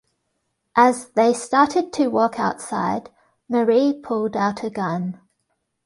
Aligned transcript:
As 0.75 1.09
they 1.11 1.31
started 1.31 1.93
to 1.93 2.07
walk 2.07 2.39
outside, 2.39 3.11
Marie 3.47 3.93
pulled 3.93 4.35
out 4.35 4.63
a 4.63 4.71
gun. 4.71 5.19